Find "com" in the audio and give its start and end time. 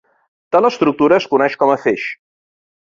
1.65-1.77